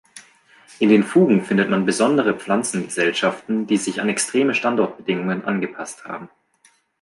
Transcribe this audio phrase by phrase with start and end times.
[0.79, 6.27] In den Fugen findet man besondere Pflanzengesellschaften, die sich an extreme Standortbedingungen angepasst haben.